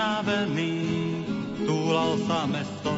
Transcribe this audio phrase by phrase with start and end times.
[0.00, 0.80] unavený,
[1.68, 2.88] túlal sa mesto,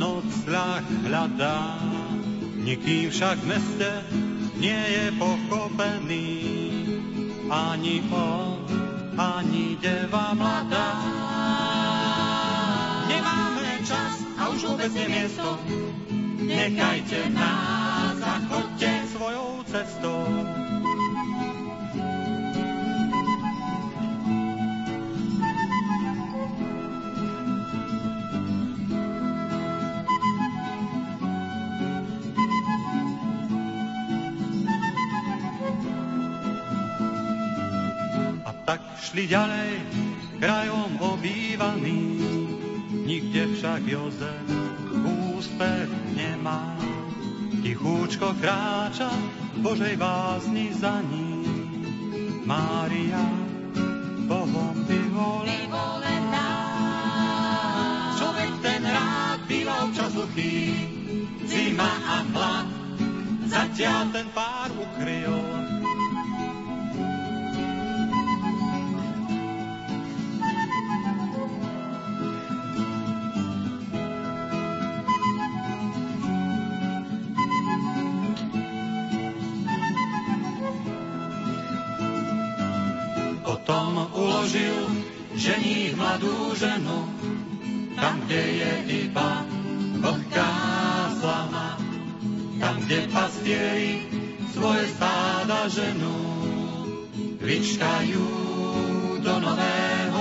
[0.00, 1.76] noc ľah hľadá.
[2.56, 3.90] Nikým však v meste
[4.56, 6.28] nie je pochopený,
[7.52, 8.64] ani on,
[9.12, 10.90] ani deva mladá.
[13.12, 15.60] Nemáme čas a už vôbec nie miesto,
[16.40, 20.24] nechajte nás a chodte svojou cestou.
[39.02, 39.70] Šli ďalej
[40.38, 42.02] krajom obývaný,
[43.02, 44.46] nikde však Jozef
[45.02, 46.78] úspech nemá.
[47.62, 49.10] Tichúčko kráča
[49.58, 51.46] Božej vázni za ním.
[52.46, 53.22] Mária,
[54.26, 56.50] Bohom vyvolená.
[58.18, 60.74] Človek ten rád býva občas suchý,
[61.46, 62.68] zima a chlad,
[63.46, 65.51] zatiaľ ten pár ukryl
[84.52, 84.84] uložil
[85.32, 87.08] žení mladú ženu,
[87.96, 88.72] tam, kde je
[89.08, 89.48] iba
[89.96, 90.52] vlhká
[91.16, 91.80] slama,
[92.60, 93.92] tam, kde pastieri
[94.52, 96.20] svoje stáda ženú,
[97.40, 98.28] vyčkajú
[99.24, 100.11] do nového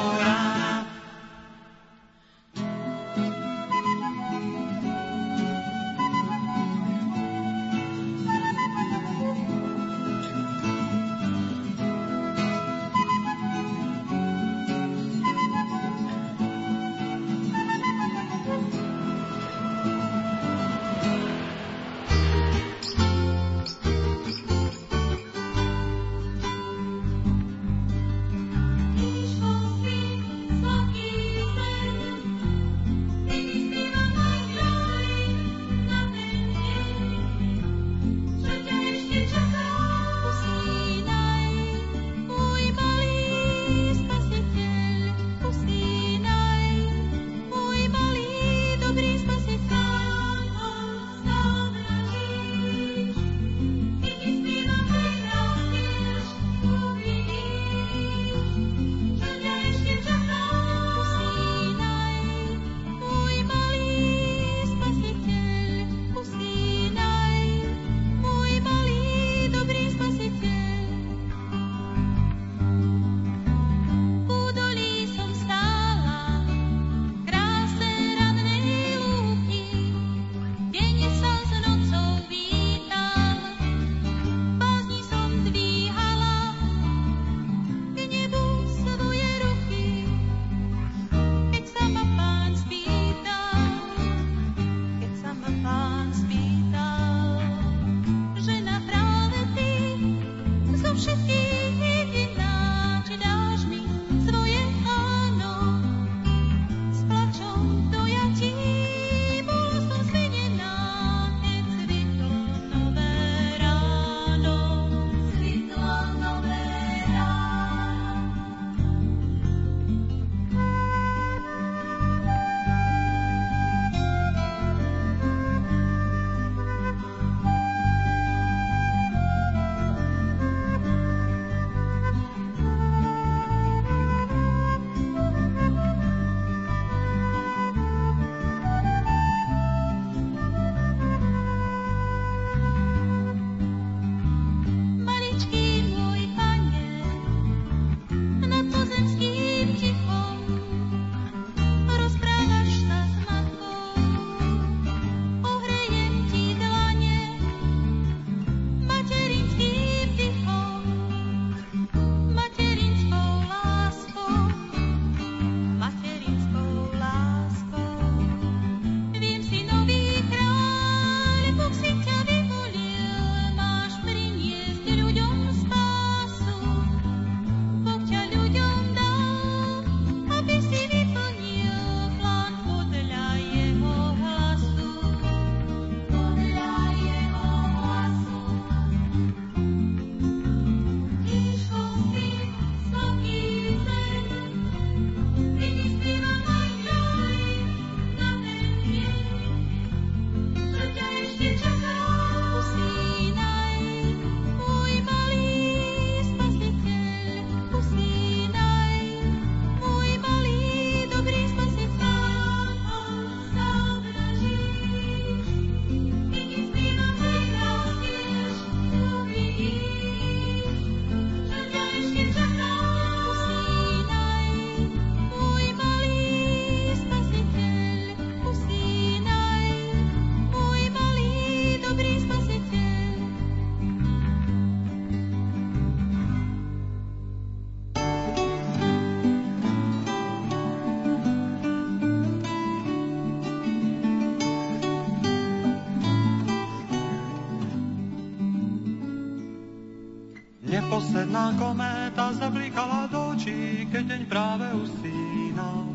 [251.31, 255.87] Čierna kométa zablikala do očí, keď deň práve usínal.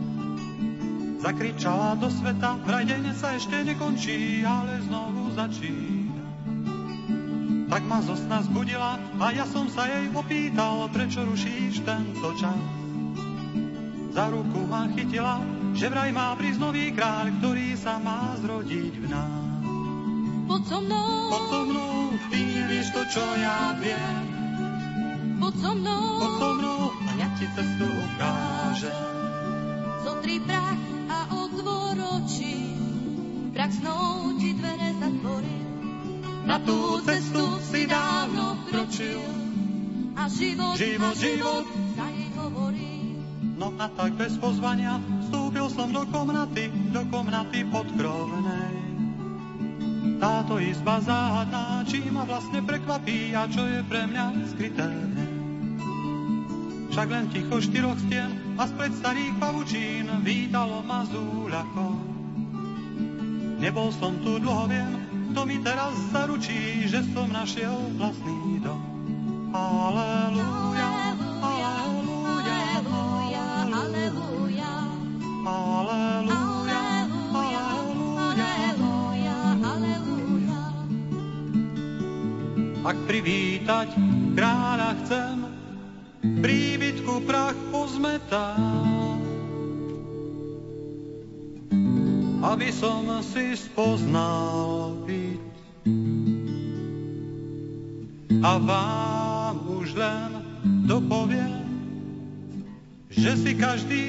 [1.20, 6.24] Zakričala do sveta, vraj deň sa ešte nekončí, ale znovu začína.
[7.68, 12.64] Tak ma zo sna zbudila a ja som sa jej opýtal, prečo rušíš tento čas.
[14.16, 15.44] Za ruku ma chytila,
[15.76, 19.44] že vraj má prísť nový kráľ, ktorý sa má zrodiť v nás.
[20.48, 21.92] Poď so mnou, Poď so mnou,
[22.32, 24.25] ty nevieš to, čo ja viem.
[25.36, 28.98] Poď so mnou, Poď so mnou a ja ti cestu ukážem.
[30.00, 32.56] zotri prach a otvor oči,
[33.50, 35.58] prach snou ti dvere zatvorí.
[36.46, 39.18] Na tú cestu si dávno kročil.
[40.14, 41.64] a život, Život, život.
[41.92, 42.92] sa jej hovorí.
[43.56, 44.96] No a tak bez pozvania
[45.26, 48.72] vstúpil som do komnaty, do komnaty podkrovnej.
[50.16, 54.88] Táto izba záhadná, či ma vlastne prekvapí a čo je pre mňa skryté.
[56.96, 61.92] Však len ticho štyroch stien a spred starých pavučín vítalo ma zúľako.
[63.60, 64.96] Nebol som tu dlho, viem,
[65.28, 68.80] kto mi teraz zaručí, že som našiel vlastný dom.
[69.52, 70.88] Aleluja,
[71.44, 71.68] aleluja,
[75.44, 76.80] Aleluja, aleluja,
[78.24, 79.36] aleluja, aleluja.
[79.60, 80.60] aleluja.
[82.88, 83.92] Ak privítať
[84.32, 85.46] kráľa chcem,
[87.06, 88.58] príbytku prach pozmetá.
[92.42, 95.42] Aby som si spoznal byt
[98.42, 100.30] a vám už len
[100.86, 101.62] dopoviem,
[103.10, 104.04] že si každý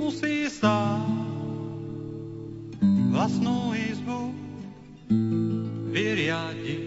[0.00, 1.04] musí sám
[3.12, 4.32] vlastnú izbu
[5.92, 6.83] vyriadiť.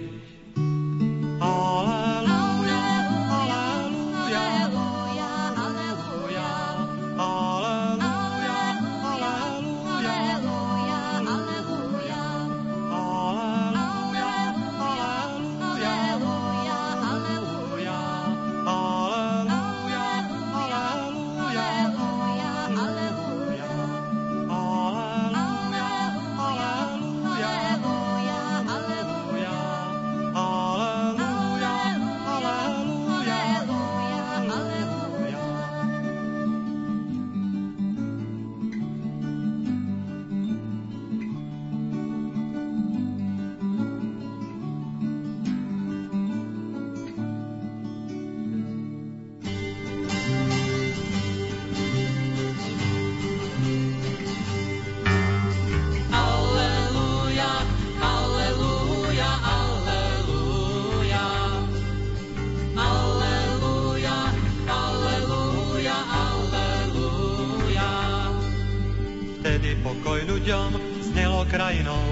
[70.47, 72.07] Ľuďom znelo krajinou.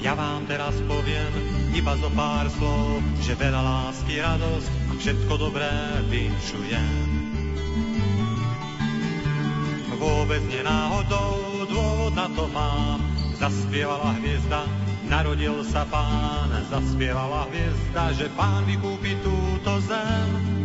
[0.00, 1.28] Ja vám teraz poviem
[1.76, 5.68] iba zo pár slov, že veľa lásky, radosť a všetko dobré
[6.08, 6.96] vinšujem.
[10.00, 12.96] Vôbec nenáhodou dôvod na to mám.
[13.36, 14.64] Zaspievala hviezda,
[15.12, 16.48] narodil sa pán.
[16.72, 20.55] Zaspievala hviezda, že pán vykúpi túto zem.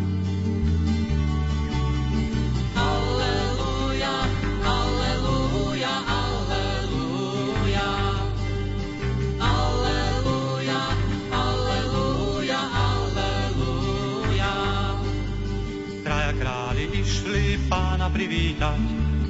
[18.21, 18.77] Privítať,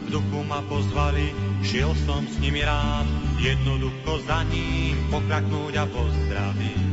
[0.04, 1.32] v duchu ma pozvali,
[1.64, 3.08] šiel som s nimi rád,
[3.40, 6.84] jednoducho za ním pokraknúť a pozdraviť.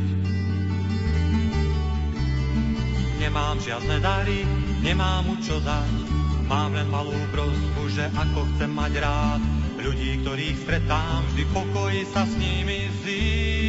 [3.18, 4.46] Nemám žiadne dary,
[4.78, 5.94] nemám mu čo dať,
[6.46, 9.42] mám len malú prosbu, že ako chcem mať rád,
[9.82, 13.67] ľudí, ktorých stretám, vždy pokoj sa s nimi zísť.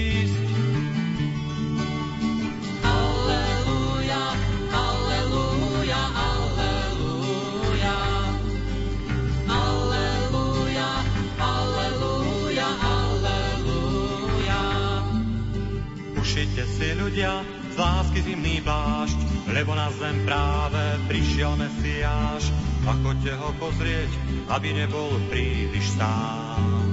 [16.60, 17.40] Ušite si ľudia
[17.72, 19.16] z lásky zimný plášť,
[19.48, 22.52] lebo na zem práve prišiel Mesiáš.
[22.84, 24.12] A choďte ho pozrieť,
[24.52, 26.84] aby nebol príliš sám.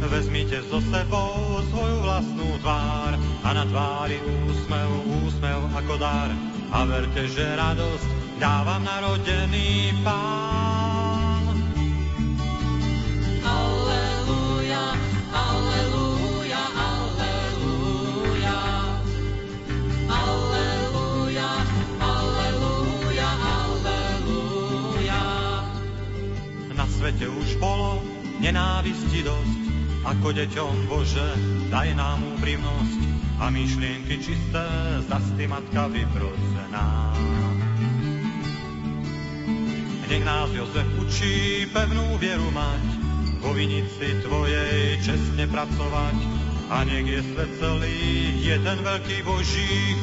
[0.00, 4.16] Vezmite so sebou svoju vlastnú tvár a na tvári
[4.48, 4.88] úsmev,
[5.20, 6.32] úsmev ako dar.
[6.72, 10.69] A verte, že radosť dávam narodený pán.
[30.20, 31.24] Ako deťom Bože,
[31.72, 33.00] daj nám úprimnosť
[33.40, 34.68] a myšlienky čisté,
[35.08, 37.16] zasty matka vyprosená.
[40.12, 42.84] Nech nás Jozef učí pevnú vieru mať,
[43.40, 46.16] vo vinici Tvojej čestne pracovať
[46.68, 47.96] a nech je svet celý
[48.44, 49.96] jeden veľký Boží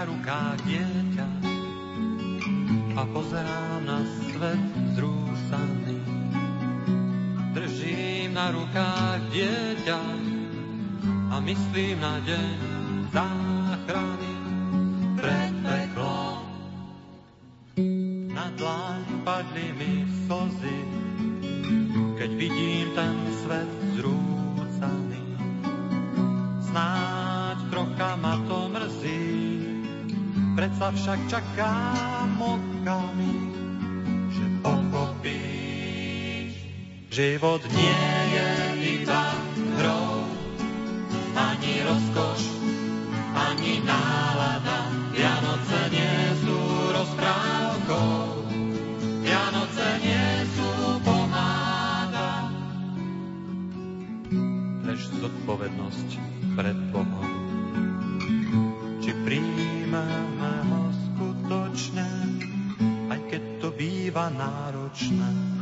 [0.00, 0.40] chrám.
[11.50, 12.58] myslím na deň
[13.10, 14.32] záchrany
[15.18, 16.38] pred peklom.
[18.30, 20.78] Na dlaň padli mi slzy,
[22.22, 24.29] keď vidím ten svet zrúcaný.
[30.80, 33.52] Predsa však čakám okamih,
[34.32, 36.56] že pochopíš,
[37.12, 38.48] život nie je
[39.04, 39.24] iba
[39.76, 40.24] hrou
[41.36, 42.40] ani rozkoš,
[43.36, 44.88] ani nálada.
[45.12, 46.16] Vianoce nie
[46.48, 46.56] sú
[46.96, 48.48] rozprávkou,
[49.20, 52.48] Vianoce nie sú pomáda.
[54.88, 56.08] Lež zodpovednosť
[56.56, 57.19] pred Bohom.
[64.40, 65.59] náročné.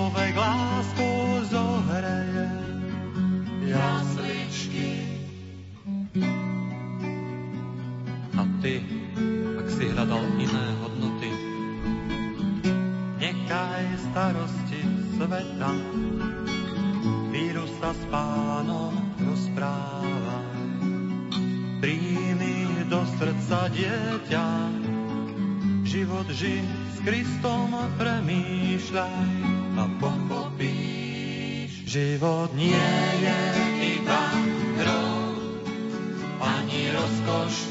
[0.00, 2.48] človek láskou zohreje
[3.68, 5.04] jasličky.
[8.32, 8.80] A ty,
[9.60, 11.28] ak si hľadal iné hodnoty,
[13.20, 14.80] nechaj starosti
[15.20, 15.72] sveta,
[17.28, 20.48] víru sa s pánom rozprávaj.
[21.84, 24.48] Príjmi do srdca dieťa,
[25.84, 29.49] život žiť s Kristom premýšľaj.
[31.90, 32.86] Život nie
[33.18, 33.38] je
[33.98, 34.22] iba
[34.78, 35.42] hrou,
[36.38, 37.66] ani rozkoš,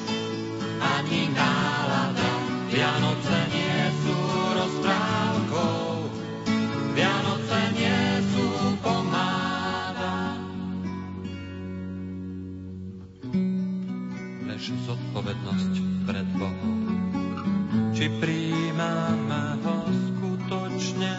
[0.83, 2.27] ani nálada.
[2.67, 4.19] Vianoce nie sú
[4.59, 5.87] rozprávkou,
[6.99, 7.99] Vianoce nie
[8.35, 8.47] sú
[8.83, 10.35] pomáda.
[14.51, 15.73] Lež zodpovednosť
[16.03, 16.79] pred Bohom,
[17.95, 21.11] či príjmame ho skutočne,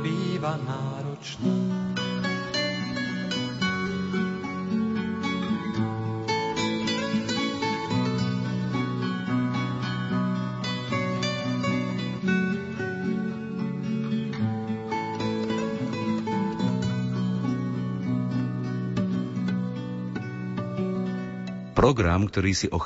[0.00, 1.52] býva náročné.
[21.80, 22.76] Program, ktorý si o